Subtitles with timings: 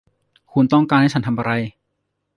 [0.53, 1.51] คุณต้องการให้ฉันทำอะไร?